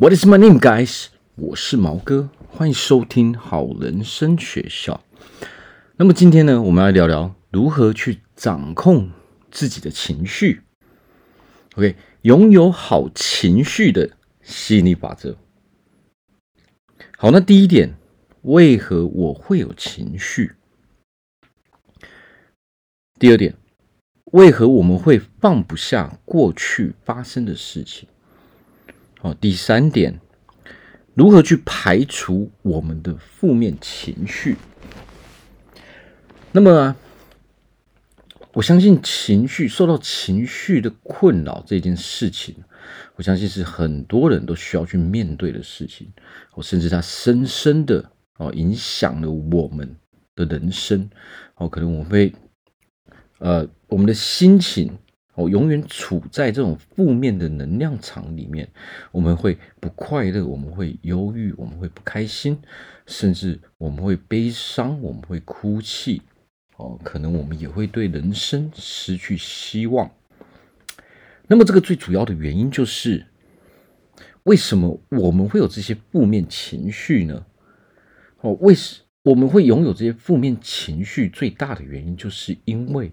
[0.00, 1.06] What is my name, guys？
[1.34, 5.02] 我是毛哥，欢迎收听好人生学校。
[5.96, 9.10] 那么今天呢，我们来聊聊如何去掌控
[9.50, 10.62] 自己的情绪。
[11.74, 14.08] OK，拥有好情绪的
[14.40, 15.36] 吸引力法则。
[17.16, 17.96] 好，那第一点，
[18.42, 20.52] 为何我会有情绪？
[23.18, 23.56] 第二点，
[24.26, 28.08] 为何我们会放不下过去发生的事情？
[29.20, 30.20] 好，第三点，
[31.12, 34.56] 如何去排除我们的负面情绪？
[36.52, 36.94] 那么，
[38.52, 42.54] 我相信情绪受到情绪的困扰这件事情，
[43.16, 46.06] 我相信是很多人都需要去面对的事情。
[46.54, 49.96] 哦，甚至它深深的哦影响了我们
[50.36, 51.10] 的人生。
[51.56, 52.32] 哦，可能我会
[53.38, 54.96] 呃，我们的心情。
[55.38, 58.68] 我永远处在这种负面的能量场里面，
[59.12, 62.58] 我们会不快乐，我们会忧郁，我们会不开心，
[63.06, 66.20] 甚至我们会悲伤，我们会哭泣，
[66.76, 70.10] 哦，可能我们也会对人生失去希望。
[71.46, 73.24] 那么，这个最主要的原因就是，
[74.42, 77.46] 为什么我们会有这些负面情绪呢？
[78.40, 81.28] 哦，为什我们会拥有这些负面情绪？
[81.28, 83.12] 最大的原因就是因为。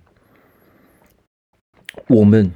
[2.08, 2.52] 我们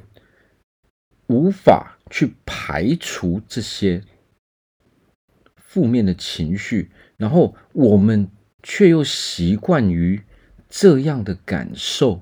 [1.27, 4.03] 无法去排除这些
[5.57, 8.29] 负面的情绪，然后我们
[8.63, 10.21] 却又习惯于
[10.69, 12.21] 这样的感受，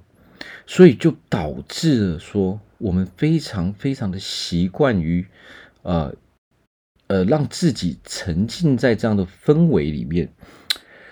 [0.66, 5.26] 所以就导致了说我们非常非常的习惯于
[5.82, 6.16] 呃
[7.08, 10.32] 呃让自己沉浸在这样的氛围里面，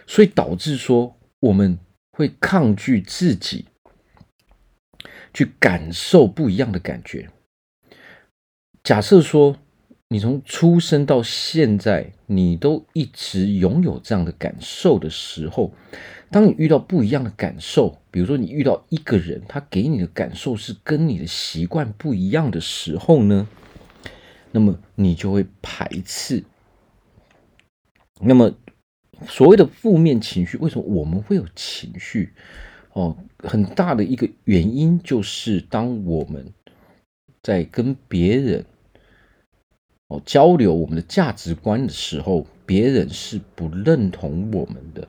[0.06, 1.80] 所以导致说我们
[2.12, 3.66] 会抗拒自己。
[5.36, 7.30] 去感受不一样的感觉。
[8.82, 9.58] 假设说，
[10.08, 15.74] 你从出生到现在，你都一直拥有这样的感受的时候，
[16.32, 23.46] 当你遇到不一样的感受，比如说你遇到一个人，他给你的感受是跟你的习惯不一样的时候呢，
[24.52, 26.44] 那么你就会排斥。
[28.22, 28.54] 那么，
[29.28, 32.34] 所谓的负面情绪，为什么我们会有情绪？
[32.96, 36.54] 哦，很大的一个原因就是，当我们
[37.44, 38.66] 在跟别人
[40.08, 45.06] 哦交流我们的价值观的时候，别人是不认同我们的。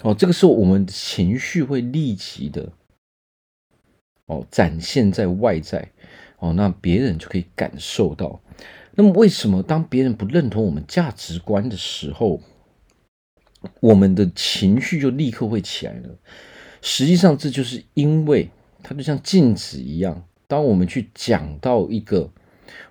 [0.00, 2.72] 哦，这个时候我们的情绪会立即的
[4.24, 5.86] 哦展现在外在
[6.38, 8.40] 哦，那别人就可以感受到。
[8.94, 12.40] 那么，为什么当别人不认同我们价值观的时候，
[13.80, 16.08] 我们的情绪就立刻会起来呢？
[16.82, 18.50] 实际上，这就是因为
[18.82, 20.22] 它就像镜子一样。
[20.48, 22.30] 当我们去讲到一个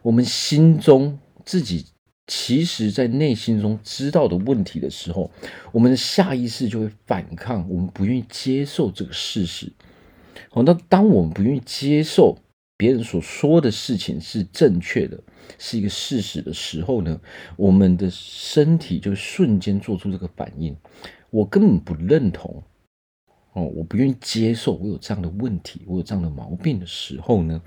[0.02, 1.85] 我们心中自己
[2.25, 5.29] 其实在内心中知道的问题的时候，
[5.72, 9.72] 我们的下意识就会反抗，我们不愿意接受这个事实。
[10.50, 12.38] 好，那当我们不愿意接受
[12.78, 15.22] 别人所说的事情是正确的，
[15.59, 17.19] 是一个事实的时候呢，
[17.58, 20.75] 我们的身体就瞬间做出这个反应。
[21.29, 22.63] 我根本不认同。
[23.53, 27.62] 哦，我不愿意接受我有这样的问题，我有这样的毛病的时候呢，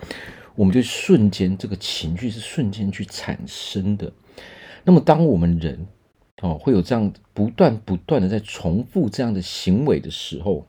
[0.54, 4.10] 我们就瞬间这个情绪是瞬间去产生的。
[4.84, 5.86] 那么，当我们人
[6.40, 10.66] 哦会有这样不断不断的在重复这样的行为的时候，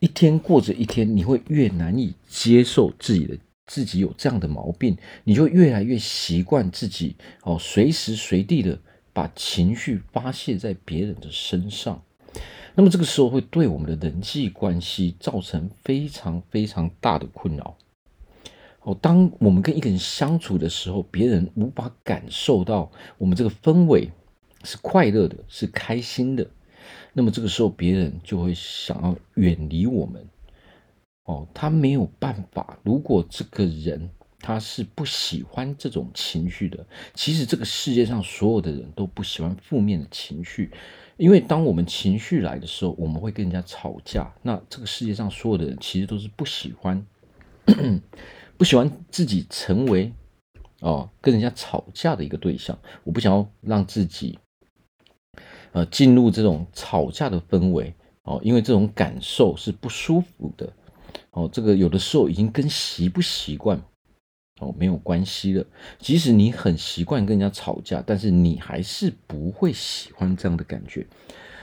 [0.00, 8.78] 一天过着一天，你会越难以接受自己的自己有这样的毛病，你就越来越习惯自己哦随时随地的
[9.12, 12.02] 把情绪发泄在别人的身上。
[12.74, 17.76] 那么这个时候会对我们的人际关系造成非常非常大的困扰。
[18.82, 24.10] 哦，当我们跟一个人相处的时候，别人无法感受到我们这个氛围
[24.64, 26.46] 是快乐的，是开心的，
[27.12, 30.26] 那么这个时候别人就会想要远离我们。
[31.24, 32.78] 哦，他没有办法。
[32.82, 36.84] 如果这个人他是不喜欢这种情绪的，
[37.14, 40.70] 其实这个世界上所有的人都不喜欢负面的情绪。
[41.16, 44.32] 因为当我们情绪来的时候，我们会跟人家吵架。
[44.42, 47.06] 那这个世界上所有的人其实都是不喜欢，
[48.58, 50.12] 不喜欢自己成为
[50.80, 52.76] 哦跟人家吵架的一个对象。
[53.04, 54.38] 我不想要让自己
[55.72, 60.72] 呃进入这种吵架的氛围哦，因为这种感受是不舒服的
[61.30, 61.48] 哦。
[61.52, 63.80] 这个有的时候已经跟习不习惯。
[64.60, 65.66] 哦，没有关系的。
[65.98, 71.06] 即使你很习惯跟人家吵架，但是你还是不会喜欢这样的感觉。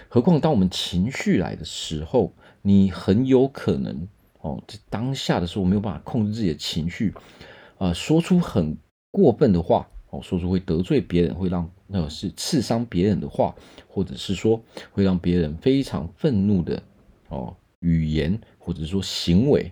[0.10, 4.08] 何况当我们情绪来的时候，你很有可能
[4.42, 7.14] 哦，在当下的时候没有办法控制自己的情绪，
[7.78, 8.78] 啊、说出很
[9.12, 13.56] 过分的话哦，说出会得罪别人，会让那是刺伤别人的话，
[13.88, 14.62] 或者是说
[14.92, 16.84] 会让别人非常愤怒的
[17.30, 19.72] 哦语言，或者说行为，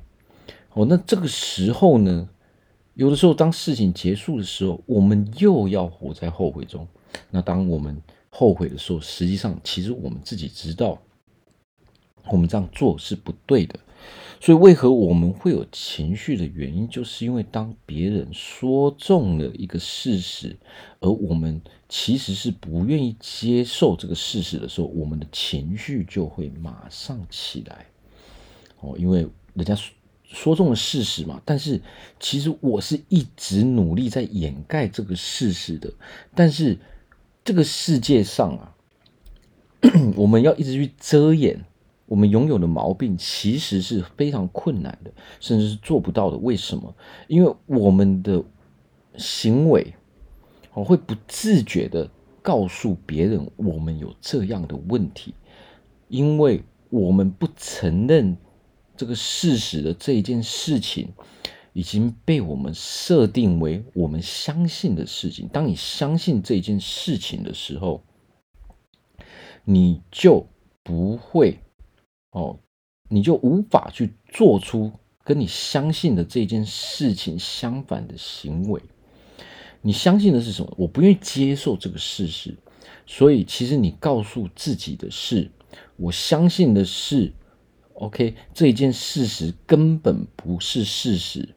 [0.72, 2.30] 哦，那这个时候呢，
[3.00, 6.86] 有的时候当事情结束的时候，我们又要活在后悔中。
[7.32, 7.98] 那当我们
[8.30, 11.02] 后悔的时候，实际上其实我们自己知道，
[12.30, 13.80] 我们这样做是不对的。
[14.42, 20.58] 所以，为何我们会有情绪的原因，就是因为当别人说中了一个事实，
[21.00, 27.86] 而我们其实是不愿意接受这个事实的时候，我们的情绪就会马上起来。
[28.82, 29.74] 哦，因为人家
[30.30, 31.82] 说中了事实嘛，但是
[32.20, 35.92] 其实我是一直努力在掩盖这个事实的。
[36.34, 36.78] 但是
[37.44, 38.76] 这个世界上啊，
[40.16, 41.66] 我们要一直去遮掩。
[42.06, 46.38] 我们拥有的毛病其实是非常困难的，甚至是做不到的。
[46.38, 46.96] 为什么？
[47.28, 48.44] 因为我们的
[49.16, 49.94] 行为，
[50.74, 52.10] 我，会不自觉的
[52.42, 55.36] 告诉别人我们有这样的问题，
[56.08, 58.36] 因为我们不承认
[59.00, 61.14] 这个事实的这一件事情，
[61.72, 65.48] 已经被我们设定为我们相信的事情。
[65.48, 68.04] 当你相信这件事情的时候，
[69.64, 70.46] 你就
[70.84, 71.60] 不会。
[72.32, 72.60] 哦，
[73.08, 74.92] 你就无法去做出
[75.24, 78.82] 跟你相信的这件事情相反的行为。
[79.82, 80.74] 你相信的是什么？
[80.78, 82.54] 我不愿意接受这个事实，
[83.08, 85.50] 所以其实你告诉自己的是，
[85.96, 87.32] 我相信的是
[88.00, 91.48] ，OK，这一件事实根本不是事实。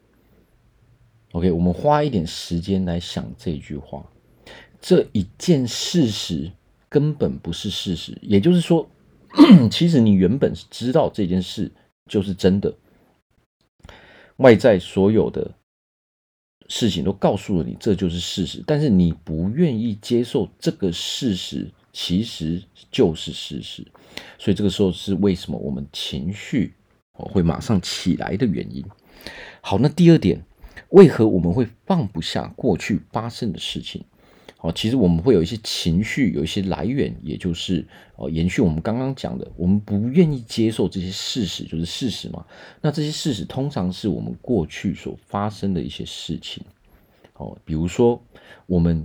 [1.32, 4.04] OK，我们花一点时间来想这句话，
[4.80, 6.52] 这一件事实
[6.88, 8.88] 根本不是事实，也就是说。
[9.70, 11.72] 其实你原本是知道这件事
[12.06, 12.76] 就是真的，
[14.36, 15.50] 外在所有的
[16.68, 23.86] 事情都告诉了你这就是事实，但是你不愿意接受这个事实，其实就是事实。
[24.38, 26.74] 所以这个时候是为什么我们情绪
[27.12, 28.84] 会马上起来的原因。
[29.60, 30.44] 好，那第二点，
[30.90, 34.04] 为何我们会放不下过去发生的事情？
[34.58, 42.46] 哦，其实我们会有一些情绪，有一些来源，也就是哦，延续我们刚刚讲的，我们不愿意接受这些事实，就是事实嘛。
[42.80, 46.62] 那这些事实通常是我们过去所发生的一些事情。
[47.34, 48.22] 哦，比如说
[48.66, 49.04] 我们，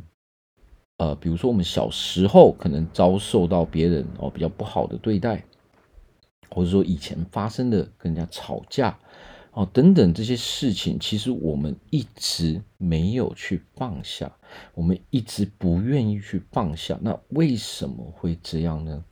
[0.98, 5.44] 呃，比如说我们小时候可能遭受到别人哦比较不好的对待，
[6.50, 8.98] 或者说以前发生的跟人家吵架。
[9.54, 14.32] 哦，等等这些事情，其实我们一直没有去放下，
[14.76, 16.96] 我们一直不愿意去放下。
[17.02, 19.04] 那为什么会这样呢？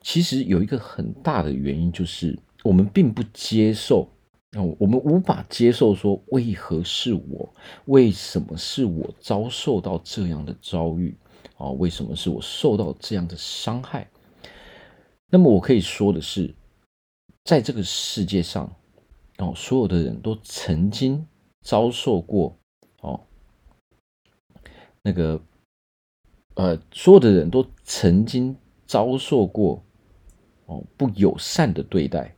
[0.00, 4.08] 其实有一个很大的原因，就是我们并不接受，
[4.62, 7.54] 我们无法接受说，为何是我？
[7.86, 11.16] 为什么是我遭受到这样的遭遇？
[11.56, 14.08] 啊，为什么是我受到这样的伤害？
[15.30, 16.54] 那么我可以说的是，
[17.44, 18.70] 在这个世界上。
[19.38, 21.26] 哦，所有的人都曾经
[21.62, 22.56] 遭受过
[23.00, 23.20] 哦，
[25.02, 25.42] 那个
[26.54, 29.82] 呃，所有的人都曾经遭受过
[30.66, 32.33] 哦不友善的对待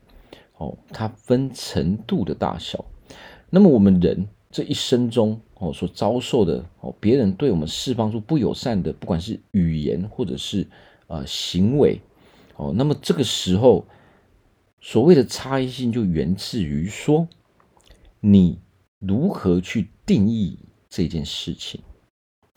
[0.56, 2.84] 哦，它分程度的大小。
[3.50, 10.66] 那么我们人这一生中哦所遭受的哦，别人对我们释放出不友善的，不管是语言或者是
[11.06, 12.00] 呃行为
[12.56, 13.84] 哦，那么这个时候。
[14.78, 17.26] 所谓的差异性，就源自于说，
[18.20, 18.60] 你
[19.00, 21.80] 如何去定义这件事情。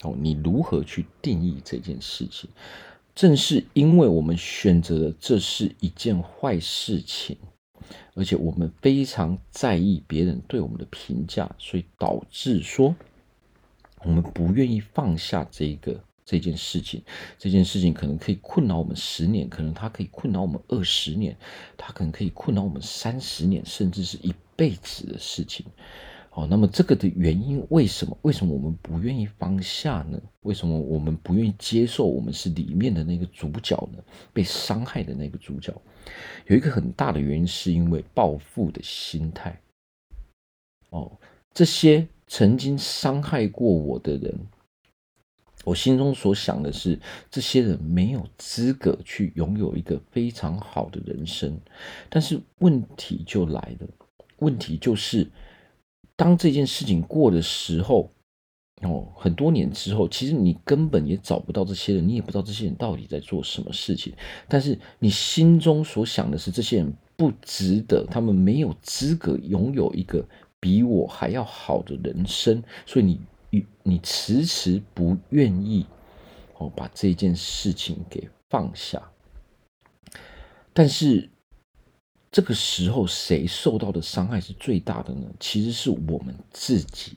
[0.04, 2.48] 哦，你如何去定义这件事情？
[3.16, 7.36] 正是因为我们选择了这是一件坏事情，
[8.20, 12.94] 而且我们非常在意别人对我们的评价，所以导致说，
[14.04, 16.04] 我们不愿意放下这个。
[16.26, 17.02] 这件事情，
[17.40, 21.36] 这件事情可能可以困扰我们十年，可能它可以困扰我们二十年，
[21.76, 25.66] 它可能可以困扰我们三十年，甚至是一辈子的事情。
[26.32, 28.18] 好，那么这个的原因为什么？
[28.22, 30.22] 为什么我们不愿意放下呢？
[30.42, 34.04] 为什么我们不愿意接受我们是里面的那个主角呢？
[34.32, 35.74] 被伤害的那个主角，
[36.46, 39.60] 有一个很大的原因，是因为报复的心态。
[40.92, 41.12] 哦，
[41.52, 44.40] 这些曾经伤害过我的人。
[45.66, 46.98] 我心中所想的是，
[47.30, 51.60] 这些人没有资格去拥有一个非常好的人生。
[52.08, 53.88] 但是问题就来了，
[54.38, 55.28] 问题就是，
[56.20, 58.12] 当这件事情过的时候，
[58.82, 64.12] 哦，很多年之后，其实你根本也找不到这些人，你也不知道这些人到底在做什么事情。
[64.50, 70.28] 但是你心中所想的是，这些人不值得，他们没有资格拥有一个
[70.60, 73.22] 比我还要好的人生，所以你。
[73.82, 75.84] 你迟迟不愿意
[76.60, 79.02] 哦把这件事情给放下，
[80.72, 81.28] 但是
[82.32, 85.28] 这个时候谁受到的伤害是最大的呢？
[85.40, 87.14] 其实是我们自己，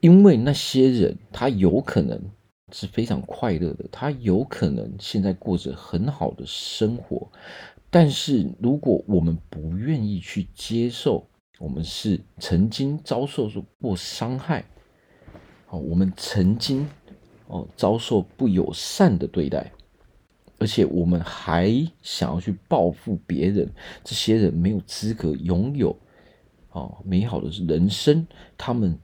[0.00, 2.20] 因为那些人他有可能
[2.72, 7.28] 是非常快乐的，他有可能现在过着很好的生活，
[7.90, 11.26] 但是如果我们不愿意去接受，
[11.58, 14.64] 我们是曾经遭受过伤害。
[15.68, 16.88] 哦，我们曾经
[17.48, 19.72] 哦遭受不友善的对待，
[20.60, 23.68] 而且我们还想要去报复别人，
[24.04, 25.98] 这些人没有资格拥有
[26.70, 28.26] 哦美好的人生，
[28.58, 28.96] 他们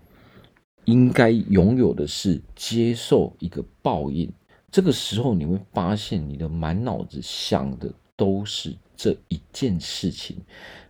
[0.85, 4.31] 应该拥有的是接受一个报应。
[4.71, 10.37] 这个时候你会发现，你的满脑子想的都是这一件事情。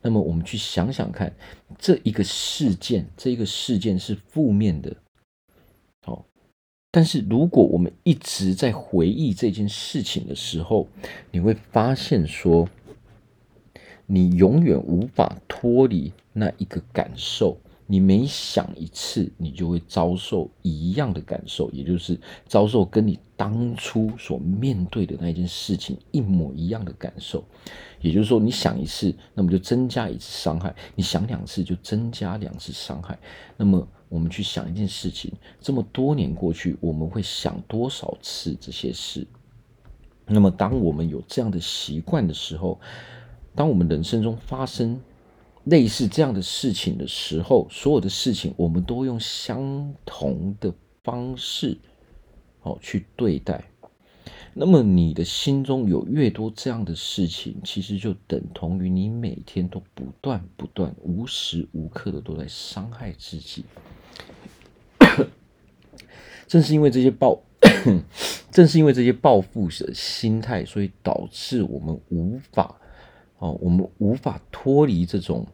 [0.03, 1.33] 那么我们去想想看，
[1.79, 4.95] 这一个事件，这一个事件是负面的。
[6.97, 10.89] 但是如果我们一直在回忆这件事情的时候，
[11.31, 12.67] 你会发现说，
[14.07, 17.59] 你永远无法脱离那一个感受。
[17.87, 27.45] 你每想一次，你就会遭受一样的感受，也就是遭受跟你当初所面对的那件事情一模一样的感受。
[28.01, 33.19] 也就是说，你想一次，那么就增加一次伤害；你想两次，就增加两次伤害。
[33.59, 33.87] 那么。
[34.09, 39.27] 我们去想一件事情，这么多年过去，我们会想多少次这些事？
[40.27, 42.81] 那么，当我们有这样的习惯的时候，
[43.55, 45.01] 当我们人生中发生
[45.65, 50.73] 类似这样的事情的时候，所有的事情我们都用相同的
[51.05, 51.79] 方式，
[52.63, 53.65] 哦，去对待。
[54.53, 63.65] 那么，你的心中有越多这样的事情，其实就等同于你每天都不断不断、无时无刻的都在伤害自己。
[66.47, 67.41] 正是因为这些暴，
[68.53, 72.75] 正是因为这些报复的心态，所以导致我们无法
[73.39, 75.47] 哦，我们无法脱离这种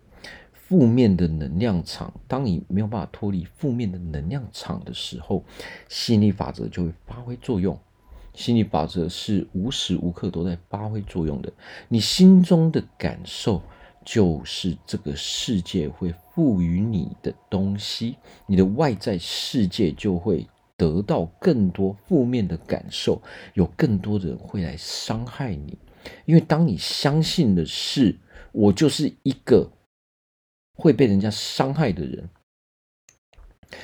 [0.52, 2.12] 负面的能量场。
[2.28, 5.42] 当你没有办法脱离负面的能量场的时候，
[5.88, 7.78] 吸引力法则就会发挥作用。
[8.34, 11.52] 吸引力法则是无时无刻都在发挥作用的。
[11.88, 13.62] 你心中的感受，
[14.04, 20.46] 就是这个世界会赋予你的东西，你的外在世界就会。
[20.76, 23.22] 得到更多负面的感受，
[23.54, 25.78] 有更多的人会来伤害你，
[26.24, 28.18] 因为当你相信的是
[28.52, 29.70] 我就是一个
[30.74, 32.28] 会被人家伤害的人，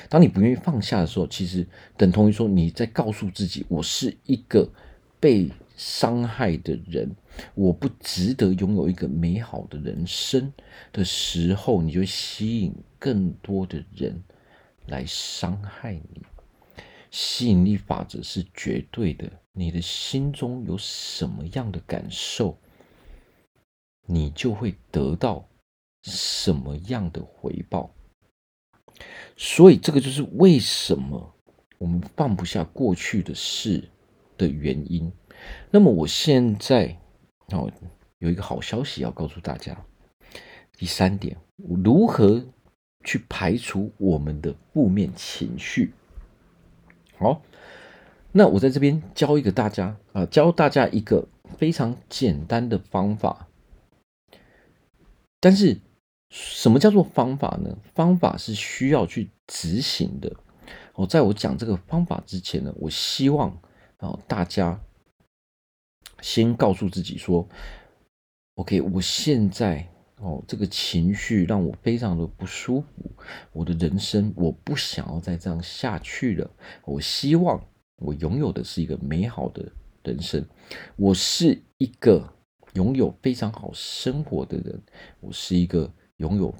[0.09, 1.65] 当你不愿意放下的时候，其实
[1.95, 4.69] 等同于说你在告诉自己，我是一个
[5.19, 7.15] 被伤害的人，
[7.55, 10.51] 我不值得拥有一个美好的人生
[10.91, 14.21] 的时候，你就吸引更多的人
[14.87, 16.21] 来伤害你。
[17.11, 22.57] 吸引力法则是绝对的，你的心中有什么样的感受，
[24.05, 25.47] 你就会得到
[26.03, 27.89] 什么样的回报。
[29.37, 31.33] 所以，这个就是为什么
[31.77, 33.83] 我们放不下过去的事
[34.37, 35.11] 的原因。
[35.71, 36.97] 那么，我现在
[37.51, 37.71] 哦
[38.17, 39.75] 有一个好消息要告诉大家。
[40.77, 41.37] 第三点，
[41.83, 42.45] 如何
[43.03, 45.93] 去排除我们的负面情绪？
[47.19, 47.41] 好，
[48.31, 53.49] 那我在这边教一个大家啊，教大家一个非常简单的方法。
[55.41, 55.81] 但是，
[56.29, 57.77] 什么叫做方法呢？
[57.93, 60.33] 方法是需要去执行的。
[60.93, 63.49] 哦，在我讲这个方法之前呢，我希望
[63.97, 64.79] 啊大家
[66.21, 67.45] 先告诉自己说
[68.55, 69.89] ：“OK，我现在。”
[70.21, 73.09] 哦，这个情绪让我非常的不舒服。
[73.53, 76.51] 我的人生，我不想要再这样下去了。
[76.83, 79.65] 我希望我拥有的是一个美好的
[80.03, 80.45] 人生。
[80.97, 82.33] 我是一个
[82.73, 84.81] 拥有非常好生活的人。
[85.21, 86.53] 我是一个拥有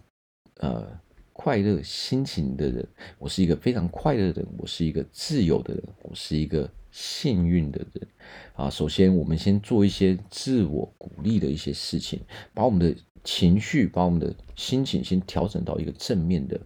[0.62, 0.88] 呃
[1.34, 2.88] 快乐心情的人。
[3.18, 4.50] 我是一个非常快乐的人。
[4.58, 5.84] 我是一个自由的人。
[6.04, 8.08] 我是一个幸运的人。
[8.54, 12.22] 啊，首先我们先做一些自我鼓励的一些事情，
[12.54, 12.96] 把我们的。
[13.24, 16.60] 情绪把我们的心情先调整到一个正面的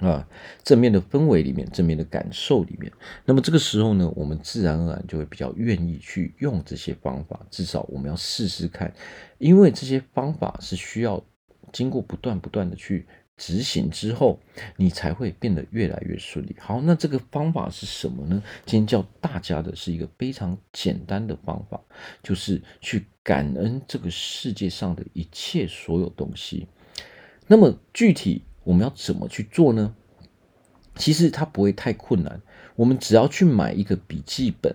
[0.00, 0.28] 啊，
[0.62, 2.92] 正面的氛围里面，正面的感受里面。
[3.24, 7.46] 那么这个时候呢，我们自然而然就会比较愿意去用这些方法。
[7.50, 8.92] 至少我们要试试看，
[9.38, 11.24] 因为这些方法是需要
[11.72, 13.06] 经过不断不断的去。
[13.36, 14.38] 执行之后，
[14.76, 16.54] 你才会变得越来越顺利。
[16.58, 18.42] 好，那这个方法是什么呢？
[18.64, 21.80] 今天教大家的是一个非常简单的方法，
[22.22, 26.66] 就是去感恩这个世界上的一切所有东西。
[27.46, 29.94] 那么具体我们要怎么去做呢？
[30.96, 32.40] 其实它不会太困难，
[32.76, 34.72] 我们只要去买一个笔记本，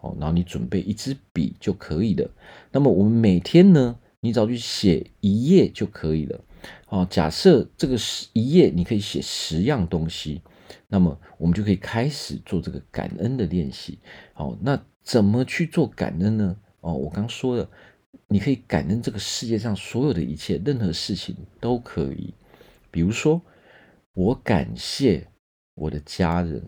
[0.00, 2.28] 哦，然后你准备一支笔就可以了。
[2.72, 6.40] 那么我们每天呢，你只要去写一页就可以了。
[6.88, 10.42] 哦，假设这个是一页，你可以写十样东西，
[10.88, 13.98] 那么我们就可以开始做这个感恩的练习。
[14.32, 16.56] 好，那怎么去做感恩呢？
[16.80, 17.68] 哦，我刚说了，
[18.28, 22.34] 你可以感恩这个世界上所有的一切，任何事情都可以。
[22.90, 23.40] 比如说，
[24.14, 25.26] 我感谢
[25.74, 26.62] 我的家人。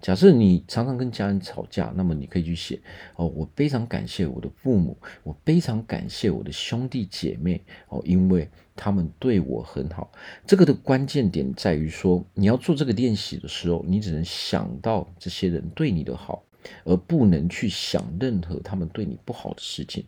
[0.00, 2.80] 假设你常常跟家人吵架，那么你可以去写
[3.14, 8.50] 哦，我非常感谢我的父母，我非常感谢我的兄弟姐妹哦，因为
[8.82, 10.10] 他们对我很好。
[10.44, 16.42] 这个的关键点在于说，你要做这个练习的时候，你只能想到这些人对你的好，
[16.84, 20.04] 而不能去想任何他们对你不好的事情。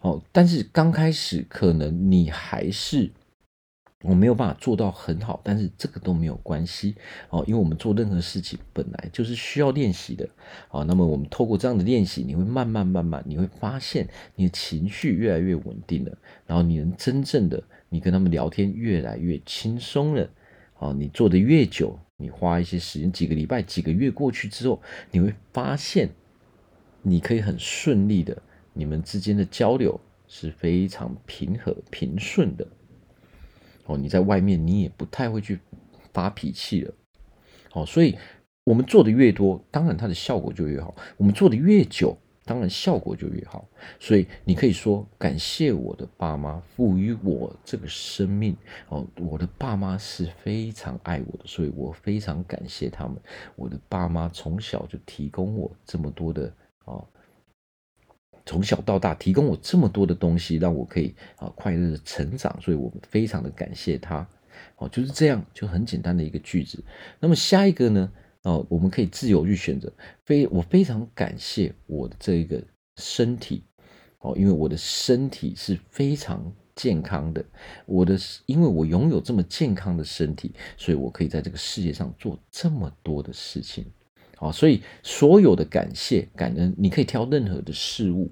[0.00, 3.12] 哦，但是刚开始可能你还是。
[4.02, 6.94] 我没有办法做到很好，但是这个都没有关系
[7.30, 10.28] 哦，因为我们做任何事情本来就是需要练习的
[10.68, 10.84] 啊。
[10.84, 14.06] 那么我们透过这样的练习，你会慢慢慢慢，你会发现
[14.36, 16.16] 你的情绪越来越稳定了，
[16.46, 20.28] 然后你能真正的你跟他们聊天越来越轻松了。
[20.78, 26.10] 哦，你做的越久，你花一些时间，几个礼拜、几个月过去之后，你会发现
[27.00, 28.36] 你可以很顺利的，
[28.74, 32.66] 你们之间的交流是非常平和平顺的。
[33.86, 35.58] 哦，你在外面你也不太会去
[36.12, 36.94] 发脾气了，
[37.72, 38.18] 哦，所以
[38.64, 43.68] 我们做的越多，当然它的效果就越好；我们做的越久，当然效果就越好。
[44.00, 48.56] 所以你可以说，感谢我的爸妈赋予我这个生命，
[48.88, 53.16] 哦，我的爸妈是非常爱我的，所以我非常感谢他们。
[53.56, 56.50] 我的爸妈从小就提供我这么多的，
[56.86, 57.06] 哦。
[58.48, 64.24] 从小到大提供我这么多的东西，让我可以啊快乐的成长，所以我们非常的感谢他。
[64.76, 66.82] 哦，就是这样，就很简单的一个句子。
[67.18, 68.12] 那么下一个呢？
[68.46, 69.92] 哦，我们可以自由去选择。
[70.24, 72.62] 非我非常感谢我的这一个
[72.96, 73.64] 身体，
[74.20, 76.40] 哦，因为我的身体是非常
[76.76, 77.44] 健康的。
[77.86, 83.84] 我的，因为我拥有这么健康的身体，所以我可以在这个世界上做这么多的事情。
[84.36, 88.30] 好，所以所有的感谢、感恩，你可以挑任何的事物，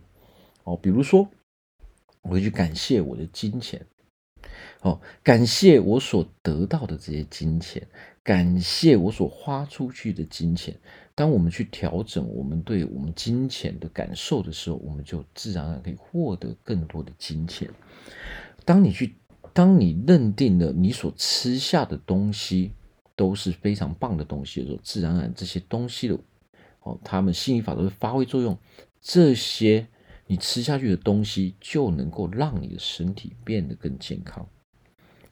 [0.63, 1.29] 哦，比如说，
[2.23, 3.85] 我会去感谢我的金钱，
[4.83, 7.85] 哦，感谢我所得到的这些金钱，
[8.25, 10.75] 感谢我所花出去的金钱。
[11.15, 17.71] 当我们去调整我们对我们金钱的感受的时候，我们就自然而然可以获得更多的金钱。
[18.65, 19.15] 当你去，
[19.53, 22.73] 当你认定了你所吃下的东西，
[23.15, 26.19] 都是非常棒的东西的时候，自然而然这些东西的
[26.83, 28.59] 哦，他们吸引力法则会发挥作用。
[29.01, 29.87] 这些
[30.27, 34.49] 你吃下去的东西就能够让你的身体变得更健康。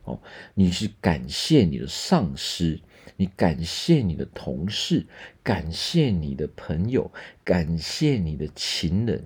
[0.04, 0.20] 哦，
[0.54, 2.80] 你是感谢你的上司，
[3.16, 5.06] 你感谢你的同事，
[5.42, 7.10] 感谢你的朋友，
[7.44, 9.24] 感谢你的情人。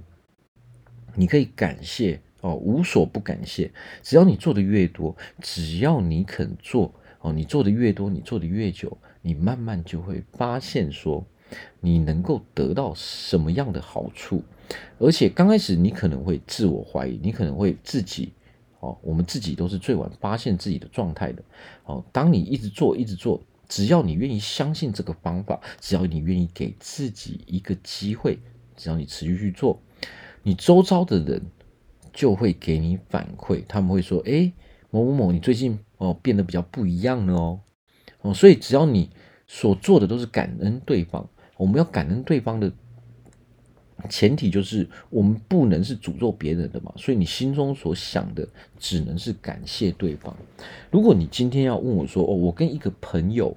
[1.14, 3.70] 你可以感谢哦，无所不感谢。
[4.02, 6.92] 只要你做的越多，只要你肯做。
[7.20, 11.26] 哦，你做的越多，你做的越久，你慢慢就会发现说，
[11.80, 14.44] 你能够得到什么样的好处。
[14.98, 18.32] 而且刚开始你可能会自我怀疑，你可能会自己，
[18.80, 21.42] 哦，我们自己都是最晚发现自己的状态的。
[21.84, 28.38] 哦，当你一直做，一直做，只要你愿意相信这个方法，只要你愿意给自己一个机会，
[28.76, 29.80] 只要你持续去做，
[30.42, 31.42] 你周遭的人
[32.12, 34.52] 就会给你反馈，他们会说，诶，
[34.90, 35.78] 某某某，你最近。
[35.98, 37.60] 哦，变得比较不一样了哦，
[38.20, 39.08] 哦，所以只要你
[39.46, 42.70] 所做的都是感恩对方，我们要感恩对方的
[44.06, 48.46] 前提就是我们不能是诅咒别人的嘛，所以你心中所想的
[48.78, 50.34] 只能是感谢对方。
[50.90, 53.56] 如果你今天要问我说，哦，我跟一个朋友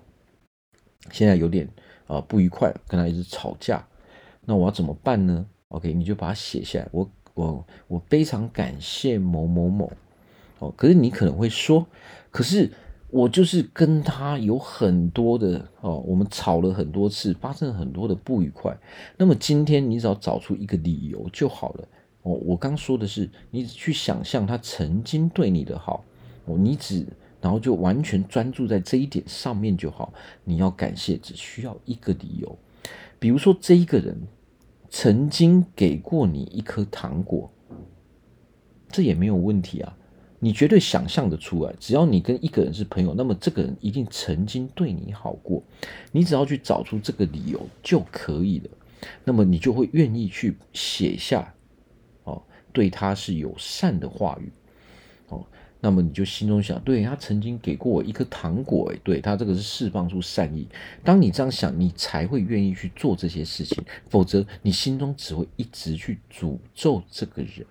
[1.11, 1.67] 现在有点
[2.07, 3.85] 啊不愉快，跟他一直吵架，
[4.45, 6.87] 那我要怎么办呢？OK，你就把它写下来。
[6.91, 9.91] 我我我非常感谢某某某。
[10.59, 11.87] 哦，可是你可能会说，
[12.31, 12.69] 可是
[13.11, 18.77] 我就是跟他有很多的哦，我们吵了很多次，发生了很多的不愉快。
[19.17, 21.87] 那么今天你只要找出一个理由就好了。
[22.21, 26.03] 哦，我刚说的是，你去想象他曾经对你的好，
[26.45, 27.05] 哦，你只
[27.41, 30.13] 然后就完全专注在这一点上面就好。
[30.43, 32.57] 你要感谢，只需要一个理由，
[33.17, 34.15] 比如说这一个人
[34.89, 37.49] 曾经给过你一颗糖果，
[38.89, 39.95] 这也没有问题啊。
[40.39, 45.61] 你绝对想象得出来，只要你跟一个人是朋友，那么这个人一定曾经对你好过。
[46.11, 48.69] 你只要去找出这个理由就可以了。
[49.23, 51.53] 那么你就会愿意去写下，
[52.23, 54.51] 哦，对他是友善的话语，
[55.27, 55.45] 哦。
[55.81, 60.67] 那么你就心中想，对，他曾经给过我一颗糖果，诶，对，他这个是释放出善意。
[61.05, 67.65] 当你这样想，你才会愿意去做这些事情，否则你心中只会一直去诅咒这个人。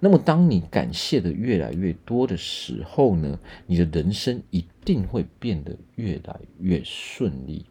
[0.00, 7.64] 那么，当你感谢的越来越多的时候呢，你的人生一定会变得越来越顺利。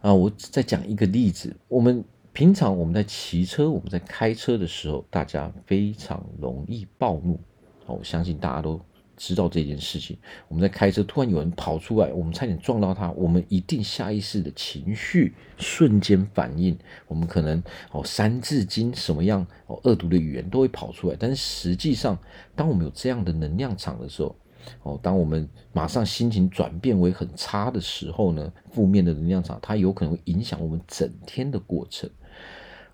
[0.00, 7.40] 啊，我再讲一个例子，我们平常我们在骑车，我们在开车的时候，大家非常容易暴怒。
[7.86, 8.80] 我相信大家都
[9.16, 10.16] 知道这件事情。
[10.48, 16.76] 我们在开车，突然有人跑出来，我们差点撞到他，我们一定下意识的情绪瞬间反应，
[17.08, 21.16] 我们可能哦三字经什么样哦恶毒的语言都会跑出来。
[21.18, 22.18] 但是实际上，
[22.54, 24.36] 当我们有这样的能量场的时候，
[24.82, 32.10] 哦，当我们马上心情转变为很差的时候呢，负面的能量场它有可能会影响我们整天的过程。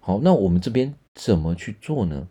[0.00, 2.28] 好，那我们这边怎么去做呢？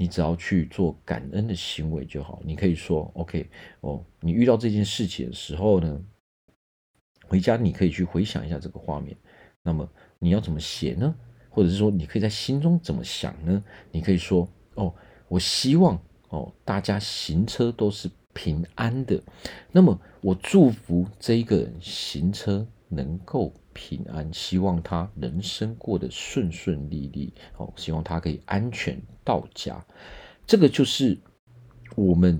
[0.00, 2.40] 你只要去做感恩的行为就好。
[2.42, 3.46] 你可以说，OK，
[3.82, 6.02] 哦，你遇到这件事情的时候呢，
[7.26, 9.14] 回家你可以去回想一下这个画面。
[9.62, 9.86] 那么
[10.18, 11.14] 你要怎么写呢？
[11.50, 13.62] 或者是说，你可以在心中怎么想呢？
[13.92, 14.94] 你可以说，哦，
[15.28, 19.22] 我希望哦，大家行车都是平安的。
[19.70, 23.52] 那么我祝福这一个人行车能够。
[23.80, 29.82] 平安，希望他人生过得顺顺利利，哦，希望他可以安全到家。
[30.46, 31.18] 这个就是
[31.96, 32.38] 我们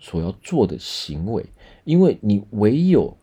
[0.00, 1.46] 所要做的行为，
[1.84, 3.16] 因为你唯有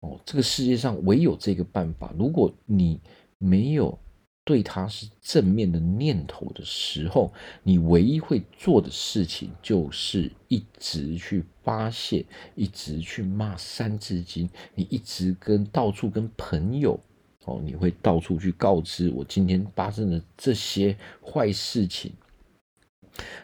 [0.00, 2.12] 哦，这个世界上唯有这个办法。
[2.18, 3.00] 如果你
[3.38, 3.96] 没有。
[4.42, 12.24] 对他是正面的念头的时候，你唯一会做的事情就是一直去发泄，
[12.56, 16.98] 一直去骂三字经，你一直跟到处跟朋友
[17.44, 22.12] 哦，你会到处去告知我今天发生的这些坏事情。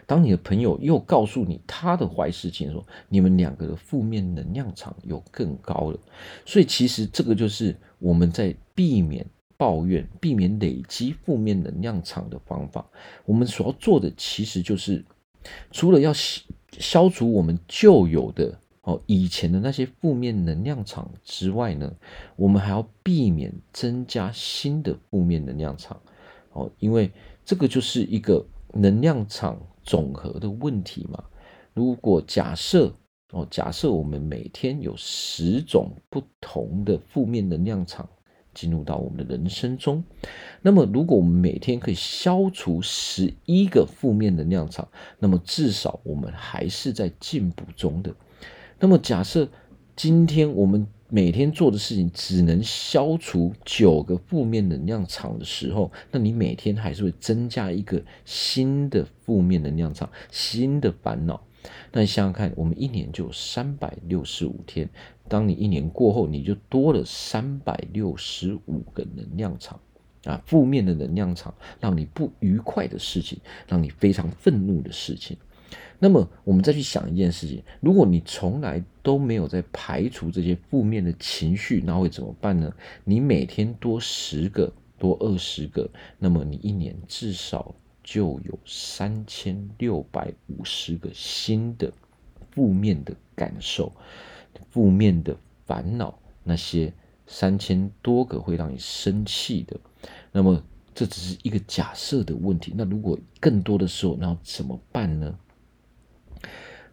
[0.05, 5.99] 当你的朋友又告诉你他的坏事情的时候，你们两个的负面能量场又更高了。
[6.45, 9.25] 所以其实这个就是我们在避免。
[9.57, 12.87] 抱怨，避免累积负面能量场的方法，
[13.25, 15.03] 我们所要做的其实就是，
[15.71, 21.91] 除了要消消除我们旧有的哦以前的那些负面能量场之外呢，
[22.35, 25.99] 我们还要避免增加新的负面能量场
[26.53, 27.11] 哦，因为
[27.43, 31.23] 这个就是一个能量场总和的问题嘛。
[31.73, 32.93] 如果假设
[33.31, 38.07] 哦，假设我们每天有十种不同的负面能量场。
[38.57, 40.03] 进入到我们的人生中，
[40.63, 44.87] 那么如果我们每天可以消除十一个负面能量场，
[45.19, 48.11] 那么至少我们还是在进步中的。
[48.79, 49.47] 那么假设
[49.95, 61.39] 今天我们每天做的事情只能消除九个负面能量场的时候，那你每天还是会增加一个新的负面能量场，新的烦恼。
[61.91, 64.89] 那你想想看，我们一年就有三百六十五天。
[65.27, 69.79] 当你一年过后，你就多了三百六十五个能量场
[70.23, 75.37] 啊，负面的能量场，让你不愉快的事情，让你非常愤怒的事情。
[75.99, 82.71] 那么，我们再去想一件事情：如果你从来都没有在排除这些负面的情绪，那会怎么办呢？
[83.03, 91.91] 你每天多十个、多二十个，那么你一年至少就有三千六百五十个新的
[92.51, 93.91] 负面的感受。
[94.69, 96.93] 负面的烦恼，那些
[97.25, 99.79] 三千多个会让你生气的，
[100.31, 100.63] 那么
[100.95, 102.73] 这只是一个假设的问题。
[102.75, 105.37] 那如果更多的时候，那要怎么办呢？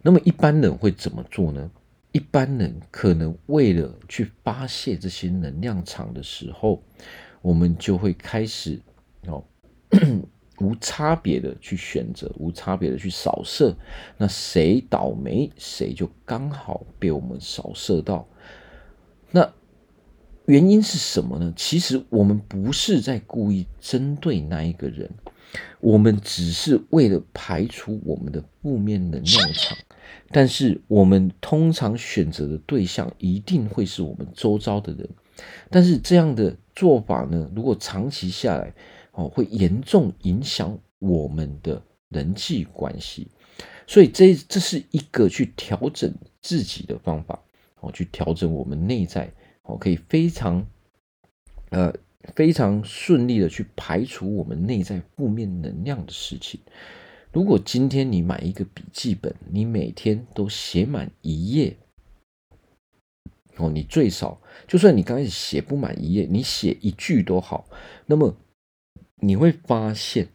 [0.01, 1.71] 那么一般人会怎么做呢？
[2.11, 6.81] 一般人可能为了去发泄这些能量场的时候，
[7.41, 8.79] 我们就会开始
[9.27, 9.43] 哦。
[10.59, 13.75] 无差别的去选择，无差别的去扫射，
[14.17, 18.27] 那谁倒霉，谁就刚好被我们扫射到。
[19.31, 19.53] 那
[20.45, 21.53] 原因是什么呢？
[21.55, 25.09] 其实我们不是在故意针对那一个人，
[25.79, 29.77] 我们只是为了排除我们的负面能量场。
[30.31, 35.09] 但是我们通常选择的对象一定会是我们周遭的人。
[35.69, 38.73] 但是这样的做法呢，如果长期下来，
[39.15, 43.29] 哦，会严重影响我们的人际关系，
[43.87, 47.41] 所以这这是一个去调整自己的方法，
[47.79, 49.31] 哦，去调整我们内在，
[49.63, 50.67] 哦，可以非常，
[51.69, 51.93] 呃，
[52.35, 56.59] 非常顺利的去排除我们内在负面能量的事情。
[57.31, 61.77] 如果今天你买一个笔记本，你每天都写满一页，
[63.55, 67.65] 哦，你最少，就算你刚开始写不满一页，你写一句都好，
[68.05, 68.35] 那么。
[69.25, 70.27] 你会发现，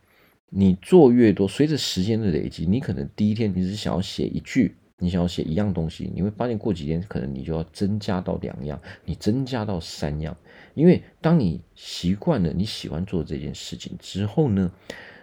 [0.49, 10.37] 你做越多，随着时间的累积，你可能第一天你只想要写一句，你想要写一样东西，你会发现过几天可能你就要增加到两样，你增加到三样，
[10.75, 14.73] 因为当你习惯了你喜欢做这件事情之后呢，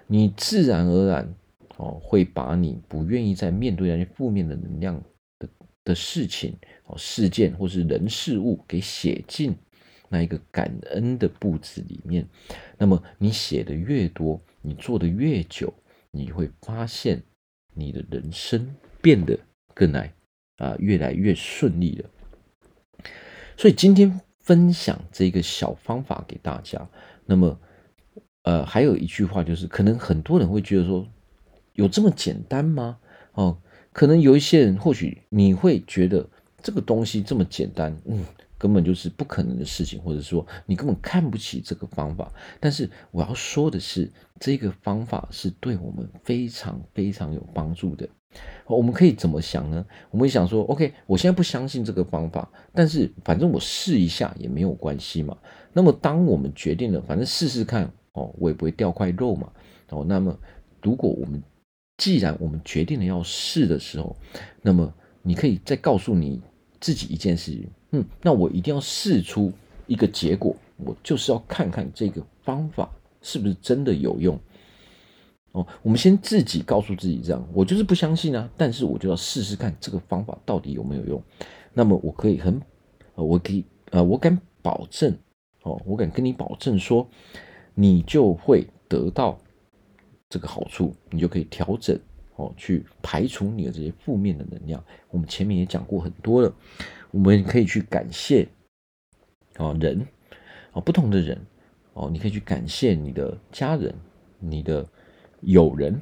[0.08, 1.36] 你自然而然
[1.76, 5.04] 哦会把你不愿意再面对那些负面的能量
[5.40, 5.50] 的
[5.84, 9.54] 的事情哦事件或是人事物给写进
[10.10, 12.28] 那一个感恩的步子里面。
[12.78, 14.42] 那么你写的越多。
[14.60, 15.74] 你做的越久，
[16.12, 17.24] 你会发现
[17.74, 19.40] 你的人生变得
[19.74, 20.14] 更来
[20.58, 22.10] 啊，越来越顺利了。
[23.56, 26.86] 所以今天分享这个小方法给大家。
[27.26, 27.58] 那么，
[28.44, 31.08] 呃，还有一句话就是，可能很多人会觉得说，
[31.74, 33.00] 有这么简单吗？
[33.36, 33.58] 哦，
[33.94, 36.30] 可能有一些人，或许你会觉得
[36.62, 38.26] 这个东西这么简单，嗯。
[38.58, 42.32] 根本就是不可能的事情，或者说你根本看不起这个方法。
[42.60, 48.08] 但是我要说的是，这个方法是对我们非常非常有帮助的。
[48.66, 49.86] 我们可以怎么想呢？
[50.12, 55.36] 我们想说，OK，我现在不相信这个方法，但是反正我试一下也没有关系嘛。
[55.72, 59.50] 那么当我们决定了，反正试试看哦，我也不会掉块肉嘛。
[59.90, 60.38] 哦，那么
[60.82, 61.42] 如果我们
[61.96, 64.16] 既然我们决定了要试的时候，
[64.62, 66.42] 那么你可以再告诉你
[66.82, 67.68] 自己一件事情。
[67.92, 69.52] 嗯，那我一定要试出
[69.86, 72.90] 一个结果，我就是要看看这个方法
[73.22, 74.38] 是不是真的有用。
[75.54, 81.22] 哦，我们先自己告诉自己这样，我就是不相信啊，但是我就要试试看这个方法到底有没有用。
[81.74, 82.62] 那么我可以很，
[83.16, 85.18] 呃，我可以，呃，我敢保证，
[85.64, 87.08] 哦，我敢跟你保证说，
[87.74, 89.40] 你就会得到
[90.30, 91.98] 这个好处，你就可以调整，
[92.38, 94.84] 哦，去排除你的这些负面的能量。
[95.10, 96.52] 我们前面也讲过很多了。
[97.12, 98.48] 我们可以去感谢
[99.58, 100.06] 哦人
[100.74, 101.40] 哦不同的人
[101.94, 103.94] 哦，你可以去感谢你的家人、
[104.40, 104.88] 你的
[105.42, 106.00] 友人、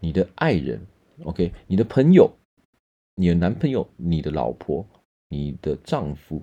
[0.00, 0.80] 你的爱人
[1.24, 2.28] ，OK，你的朋友、
[3.14, 4.84] 你的男朋友、你的老婆、
[5.28, 6.42] 你的丈夫，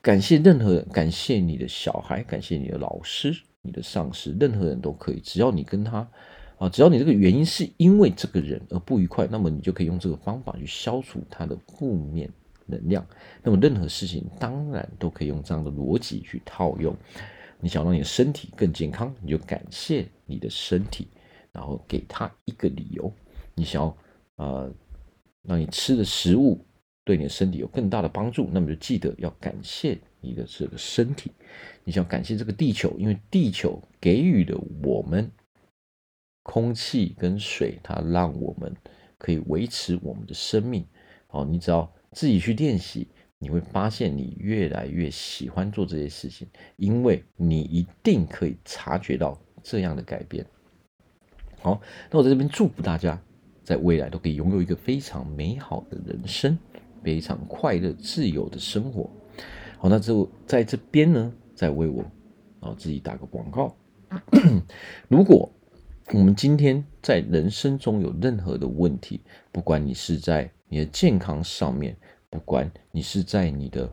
[0.00, 6.08] 感谢任何人，感谢你的小孩，感谢你的老师、你的上司，任何人都可以，只要你跟他。
[6.58, 12.30] 啊，只要你这个原因是因为这个人而不愉快，那么你就可以用这个方法去消除他的负面
[12.66, 13.04] 能量。
[13.42, 16.96] 那么任何事情当然都可以用这样的逻辑去套用。
[17.60, 21.08] 你想让你的身体更健康，你就感谢你的身体，
[21.50, 23.12] 然后给他一个理由。
[23.54, 23.96] 你想要
[24.36, 24.72] 呃
[25.42, 26.64] 让你吃的食物
[27.04, 31.32] 对你的身体有更大的帮助，那么就记得要感谢你的这个身体。
[31.82, 35.28] 你想感谢这个地球，因为地球给予了我们。
[36.44, 38.72] 空气跟水，它让我们
[39.18, 40.86] 可以维持我们的生命。
[41.30, 43.08] 哦，你只要自己去练习，
[43.40, 50.46] 你会发现你越来越喜欢做这些事情，因为你一定可以察觉到这样的改变。
[51.60, 51.80] 好，
[52.10, 53.20] 那我在这边祝福大家，
[53.64, 56.56] 在未来都可以拥有一个非常美好的人生，
[57.02, 59.10] 非常快乐、自由的生活。
[59.78, 62.04] 好，那就在这边呢，再为我
[62.60, 63.74] 啊自己打个广告。
[65.08, 65.50] 如果
[66.12, 71.96] 我们今天在人生中有任何的问题，不管你是在你的健康上面，
[72.28, 73.90] 不管你是在你的，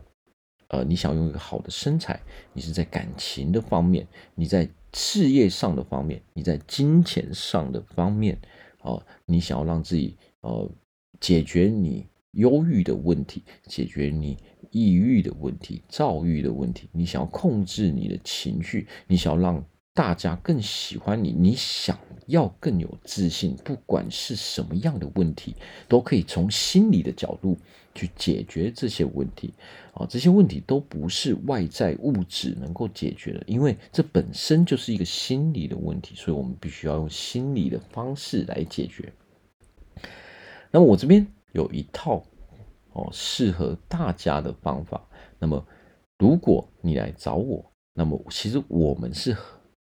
[0.68, 2.20] 呃，你想用一个好的身材，
[2.52, 8.38] 你是在感情的方面，你在事业上的方面，你在金钱上的方面，
[8.82, 10.70] 哦、你想要让自己呃
[11.18, 14.36] 解决你忧郁的问题，解决你
[14.70, 19.64] 抑郁的问题、躁郁的问题，你想要控制你的情绪，你想要让。
[19.94, 25.54] 大家更喜欢你，你想要更有自信，不管是什么样的问题，
[25.86, 27.58] 都可以从心理的角度
[27.94, 29.52] 去解决这些问题。
[29.92, 39.12] 啊，这些问题都不是外在物质能够解决的，因为这本身就是一个心理的问题，所以我们必须要用心理的方式来解决。
[40.70, 42.24] 那么我这边有一套
[42.94, 45.06] 哦适合大家的方法。
[45.38, 45.62] 那么
[46.18, 49.36] 如果你来找我，那么其实我们是。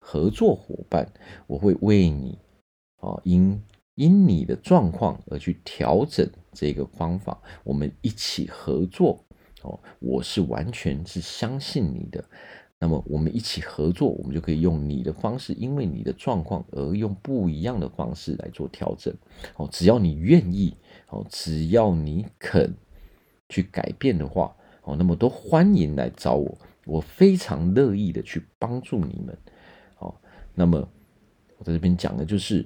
[0.06, 1.10] 合作伙伴，
[1.46, 2.38] 我会为你
[3.00, 3.58] 啊，因
[3.94, 9.24] 因你的状况而去调整这个方法，我们一起合作
[9.62, 9.80] 哦。
[10.00, 12.22] 我是完全是相信你的，
[12.78, 19.12] 那么我们一起合作，我们就可以用你的方式，因为你的状况而用不一样的方式来做调整
[19.56, 19.66] 哦。
[19.72, 20.76] 只要你愿意
[21.08, 22.74] 哦，只要你肯
[23.48, 29.34] 去改变的话哦，那么都欢迎来找我，我非常乐意的去帮助你们。
[30.54, 30.88] 那么，
[31.58, 32.64] 我在这边讲的就是，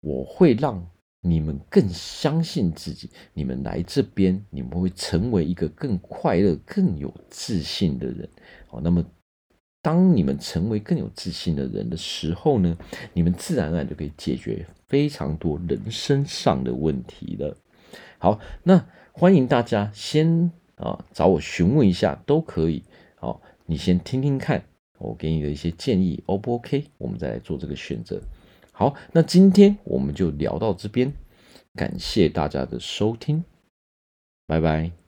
[0.00, 0.86] 我会让
[1.20, 3.10] 你们更相信自己。
[3.32, 8.28] 你们来这边，你们会成为一个更快乐、更有自信的人。
[8.70, 9.04] 哦，那么
[9.82, 12.76] 当你们成为更有自信的人的时候呢，
[13.12, 17.56] 你们自然而然就可以解决非常多人生上的问题了。
[18.18, 22.82] 好，那欢迎大家先啊找我询问一下都可以。
[23.16, 24.64] 好，你先听听看，
[25.04, 26.84] 我给你的一些建议，O 不 OK？
[26.98, 28.20] 我们再来做这个选择。
[28.72, 31.12] 好，那今天我们就聊到这边，
[31.74, 33.44] 感谢大家的收听，
[34.46, 35.03] 拜拜。